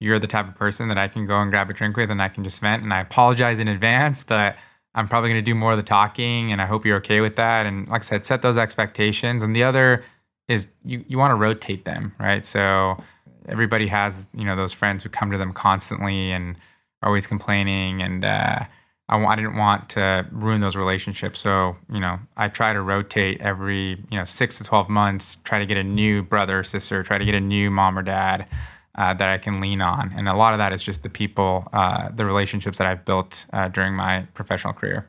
[0.00, 2.22] you're the type of person that I can go and grab a drink with, and
[2.22, 2.82] I can just vent.
[2.82, 4.56] And I apologize in advance, but
[4.94, 7.36] I'm probably going to do more of the talking, and I hope you're okay with
[7.36, 7.66] that.
[7.66, 9.42] And like I said, set those expectations.
[9.42, 10.04] And the other
[10.48, 12.44] is you, you want to rotate them, right?
[12.44, 13.02] So
[13.46, 16.56] everybody has, you know, those friends who come to them constantly and
[17.02, 18.02] are always complaining.
[18.02, 18.60] And uh,
[19.08, 21.40] I, I didn't want to ruin those relationships.
[21.40, 25.58] So, you know, I try to rotate every, you know, six to 12 months, try
[25.58, 28.46] to get a new brother or sister, try to get a new mom or dad.
[28.94, 30.12] Uh, that I can lean on.
[30.16, 33.46] And a lot of that is just the people, uh, the relationships that I've built
[33.52, 35.08] uh, during my professional career.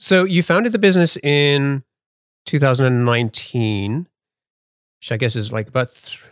[0.00, 1.84] So you founded the business in
[2.46, 4.08] 2019
[5.00, 6.22] which I guess is like about th-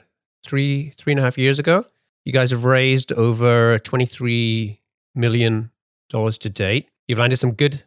[0.44, 1.85] three three and a half years ago.
[2.24, 4.81] You guys have raised over twenty three
[5.14, 5.70] million
[6.11, 6.88] dollars to date.
[7.09, 7.85] You've landed some good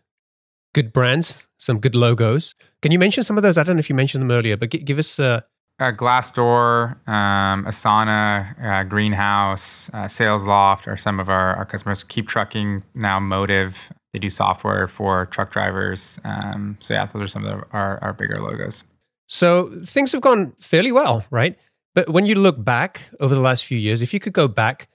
[0.73, 2.55] good brands, some good logos.
[2.81, 3.57] Can you mention some of those?
[3.57, 5.45] I don't know if you mentioned them earlier, but g- give us a.
[5.81, 12.03] Uh, Glassdoor, um, Asana, uh, Greenhouse, uh, SalesLoft are some of our, our customers.
[12.03, 13.89] Keep Trucking, now Motive.
[14.11, 16.19] They do software for truck drivers.
[16.25, 18.83] Um, so, yeah, those are some of the, our, our bigger logos.
[19.31, 21.55] So things have gone fairly well, right?
[21.93, 24.89] But when you look back over the last few years, if you could go back,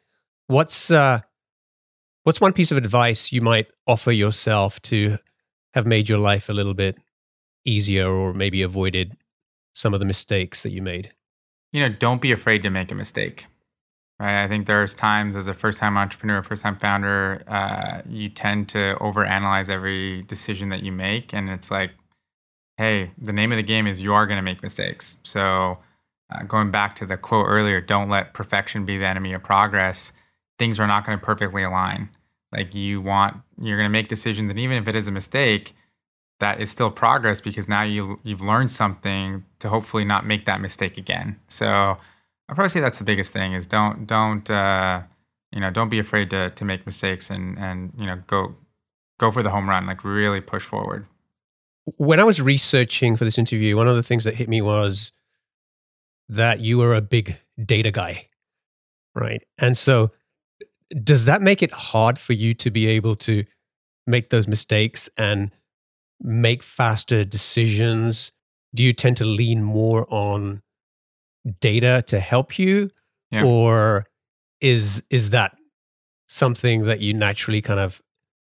[0.49, 1.21] what's uh,
[2.25, 5.19] what's one piece of advice you might offer yourself to
[5.73, 6.99] have made your life a little bit
[7.65, 9.17] easier, or maybe avoided
[9.73, 11.13] some of the mistakes that you made?
[11.71, 13.47] You know, don't be afraid to make a mistake.
[14.19, 14.43] Right.
[14.43, 18.69] I think there's times as a first time entrepreneur, first time founder, uh, you tend
[18.71, 21.33] to overanalyze every decision that you make.
[21.33, 21.93] And it's like,
[22.77, 25.17] hey, the name of the game is you are going to make mistakes.
[25.23, 25.79] So,
[26.33, 30.13] uh, going back to the quote earlier, don't let perfection be the enemy of progress.
[30.59, 32.09] Things are not going to perfectly align.
[32.53, 35.75] Like you want, you're going to make decisions, and even if it is a mistake,
[36.41, 40.61] that is still progress because now you you've learned something to hopefully not make that
[40.61, 41.39] mistake again.
[41.49, 41.67] So
[42.49, 45.03] I probably say that's the biggest thing is don't don't uh,
[45.53, 48.55] you know don't be afraid to to make mistakes and and you know go
[49.19, 51.07] go for the home run like really push forward.
[51.85, 55.13] When I was researching for this interview, one of the things that hit me was
[56.29, 58.29] that you were a big data guy,
[59.15, 59.43] right?
[59.59, 60.11] And so
[61.03, 63.45] does that make it hard for you to be able to
[64.07, 65.51] make those mistakes and
[66.21, 68.33] make faster decisions?
[68.75, 70.63] Do you tend to lean more on
[71.61, 72.91] data to help you?
[73.31, 73.45] Yeah.
[73.45, 74.07] Or
[74.61, 75.57] is is that
[76.29, 78.01] something that you naturally kind of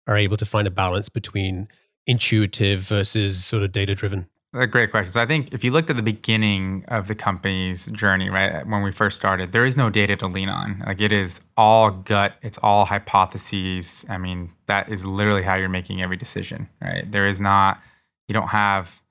[0.06, 1.68] are able to find a balance between
[2.08, 4.26] intuitive versus sort of data driven?
[4.54, 5.12] A uh, great question.
[5.12, 8.82] So I think if you looked at the beginning of the company's journey, right, when
[8.82, 10.82] we first started, there is no data to lean on.
[10.86, 14.06] Like it is all gut, it's all hypotheses.
[14.08, 17.08] I mean, that is literally how you're making every decision, right?
[17.10, 17.78] There is not,
[18.26, 19.02] you don't have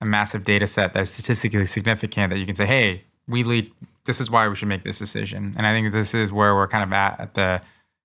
[0.00, 3.72] a massive data set that is statistically significant that you can say, hey, we lead,
[4.04, 5.52] this is why we should make this decision.
[5.56, 7.60] And I think this is where we're kind of at at the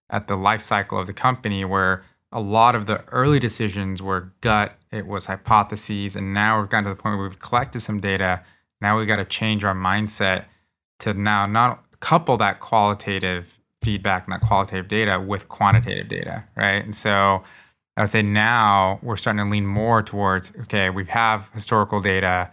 [0.10, 4.32] at the life cycle of the company where a lot of the early decisions were
[4.42, 8.00] gut, it was hypotheses, and now we've gotten to the point where we've collected some
[8.00, 8.44] data.
[8.80, 10.46] Now we've got to change our mindset
[11.00, 16.84] to now not couple that qualitative feedback and that qualitative data with quantitative data, right?
[16.84, 17.44] And so
[17.98, 22.52] I would say now we're starting to lean more towards okay, we have historical data,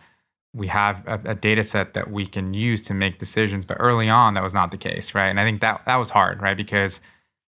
[0.55, 4.09] we have a, a, data set that we can use to make decisions, but early
[4.09, 5.29] on that was not the case, right?
[5.29, 6.57] And I think that that was hard, right?
[6.57, 7.01] Because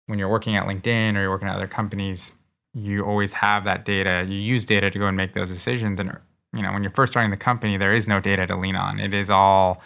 [0.08, 2.34] when you're working at LinkedIn or you're working at other companies,
[2.74, 4.26] you always have that data.
[4.28, 6.00] You use data to go and make those decisions.
[6.00, 6.18] And
[6.54, 9.00] you know, when you're first starting the company, there is no data to lean on.
[9.00, 9.82] It is all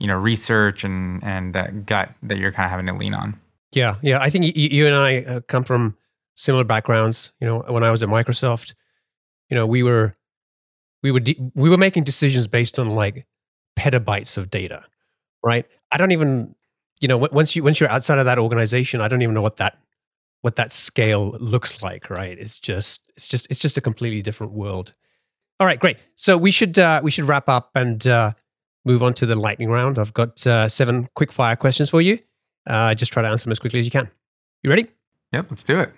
[0.00, 3.38] you know research and and uh, gut that you're kind of having to lean on.
[3.72, 4.18] Yeah, yeah.
[4.20, 5.96] I think y- you and I uh, come from
[6.34, 7.32] similar backgrounds.
[7.40, 8.74] You know, when I was at Microsoft,
[9.50, 10.16] you know, we were
[11.02, 13.26] we were de- we were making decisions based on like
[13.78, 14.82] petabytes of data,
[15.44, 15.66] right?
[15.92, 16.54] I don't even
[17.00, 19.56] you know once you once you're outside of that organization i don't even know what
[19.56, 19.78] that
[20.46, 22.38] what that scale looks like right?
[22.38, 24.92] It's just it's just it's just a completely different world.
[25.58, 25.98] All right great.
[26.14, 28.32] So we should uh, we should wrap up and uh,
[28.84, 29.98] move on to the lightning round.
[29.98, 32.20] I've got uh, seven quick fire questions for you.
[32.64, 34.08] Uh, just try to answer them as quickly as you can.
[34.62, 34.86] You ready?
[35.32, 35.92] Yep let's do it.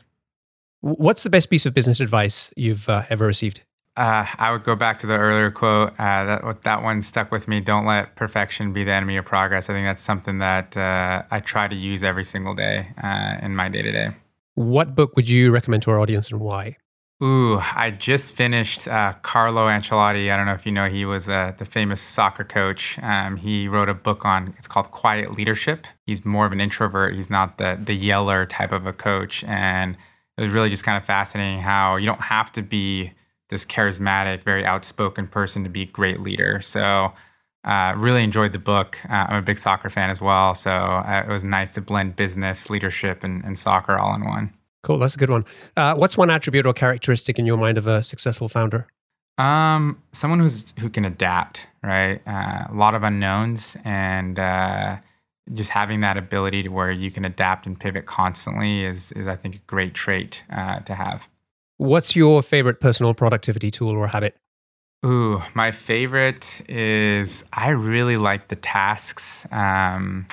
[0.81, 3.63] What's the best piece of business advice you've uh, ever received
[3.99, 5.91] uh, I would go back to the earlier quote.
[5.99, 7.61] Uh, that that one stuck with me.
[7.61, 9.69] Don't let perfection be the enemy of progress.
[9.69, 13.57] I think that's something that uh, I try to use every single day uh, in
[13.57, 14.11] my day to day.
[14.55, 16.77] What book would you recommend to our audience and why?
[17.21, 20.33] Ooh, I just finished uh, Carlo Ancelotti.
[20.33, 22.97] I don't know if you know, he was uh, the famous soccer coach.
[23.03, 25.89] Um, he wrote a book on, it's called Quiet Leadership.
[26.07, 27.17] He's more of an introvert.
[27.17, 29.97] He's not the the yeller type of a coach, and
[30.37, 33.13] it was really just kind of fascinating how you don't have to be
[33.49, 36.61] this charismatic, very outspoken person to be a great leader.
[36.61, 37.13] So,
[37.65, 38.99] uh, really enjoyed the book.
[39.11, 42.17] Uh, I'm a big soccer fan as well, so uh, it was nice to blend
[42.17, 44.55] business, leadership, and, and, soccer all in one.
[44.85, 45.45] Cool, that's a good one.
[45.77, 48.87] Uh, what's one attribute or characteristic in your mind of a successful founder?
[49.39, 52.21] Um, someone who's who can adapt, right?
[52.27, 54.97] Uh, a lot of unknowns, and uh,
[55.53, 59.37] just having that ability to where you can adapt and pivot constantly is is I
[59.37, 61.29] think a great trait to have.
[61.79, 64.37] What's your favorite personal productivity tool or habit?
[65.07, 70.27] Ooh, my favorite is I really like the tasks um,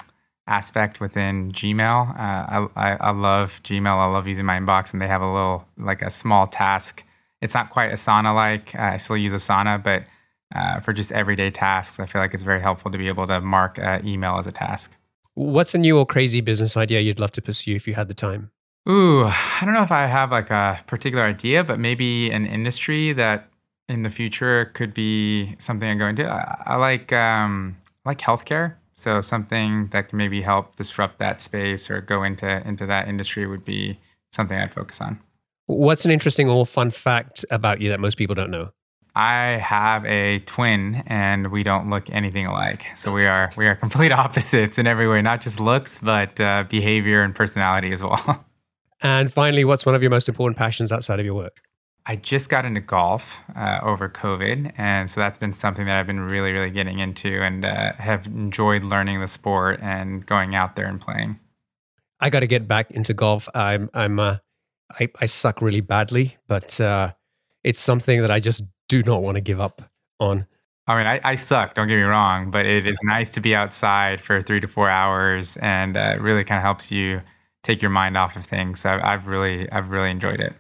[0.48, 2.10] aspect within Gmail.
[2.10, 3.96] Uh, I, I, I, love Gmail.
[3.96, 7.04] I love using my inbox, and they have a little, like a small task.
[7.43, 8.74] It's not quite Asana like.
[8.74, 10.04] Uh, I still use Asana, but
[10.56, 13.39] uh, for just everyday tasks, I feel like it's very helpful to be able to
[13.39, 14.96] mark uh, email as a task.
[15.36, 18.16] What's a new or crazy business idea you'd love to pursue if you had the
[18.16, 18.50] time?
[18.88, 23.14] Ooh, I don't know if I have like a particular idea, but maybe an industry
[23.14, 23.50] that
[23.90, 26.28] in the future could be something I go into.
[26.28, 31.90] I, I like um, like healthcare, so something that can maybe help disrupt that space
[31.90, 34.00] or go into into that industry would be
[34.32, 35.20] something I'd focus on.
[35.66, 38.70] What's an interesting or fun fact about you that most people don't know?
[39.16, 42.86] I have a twin, and we don't look anything alike.
[42.96, 46.66] So we are we are complete opposites in every way, not just looks, but uh,
[46.70, 48.46] behavior and personality as well.
[49.02, 51.62] And finally, what's one of your most important passions outside of your work?
[52.08, 54.74] I just got into golf uh, over COVID.
[54.78, 58.28] And so that's been something that I've been really, really getting into and uh, have
[58.28, 61.39] enjoyed learning the sport and going out there and playing.
[62.20, 63.50] I got to get back into golf.
[63.56, 64.38] I'm, I'm, uh,
[65.00, 67.14] I, I suck really badly, but uh,
[67.64, 69.82] it's something that I just do not want to give up
[70.20, 70.46] on.
[70.88, 71.74] I mean, I, I suck.
[71.74, 74.88] Don't get me wrong, but it is nice to be outside for three to four
[74.88, 77.22] hours, and uh, really kind of helps you
[77.66, 78.80] take your mind off of things.
[78.80, 80.53] So I've really, I've really enjoyed it.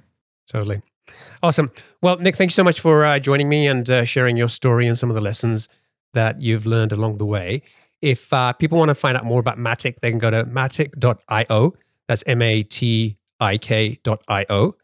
[0.47, 0.81] Totally,
[1.41, 1.71] awesome.
[2.01, 4.87] Well, Nik, thank you so much for uh, joining me and uh, sharing your story
[4.87, 5.69] and some of the lessons
[6.13, 7.61] that you've learned along the way.
[8.01, 11.73] If uh, people want to find out more about Matik, they can go to matik.io.
[12.07, 14.75] That's M A T I K.io.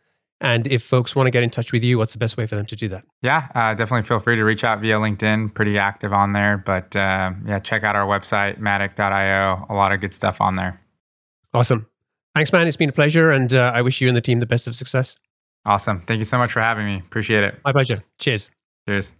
[0.41, 2.55] And if folks want to get in touch with you, what's the best way for
[2.55, 3.03] them to do that?
[3.21, 5.53] Yeah, uh, definitely feel free to reach out via LinkedIn.
[5.53, 6.57] Pretty active on there.
[6.57, 9.67] But uh, yeah, check out our website, matik.io.
[9.69, 10.81] A lot of good stuff on there.
[11.53, 11.87] Awesome.
[12.33, 12.67] Thanks, man.
[12.67, 13.31] It's been a pleasure.
[13.31, 15.17] And uh, I wish you and the team the best of success.
[15.65, 16.01] Awesome.
[16.01, 16.97] Thank you so much for having me.
[16.97, 17.59] Appreciate it.
[17.63, 18.03] My pleasure.
[18.19, 18.49] Cheers.
[18.87, 19.13] Cheers.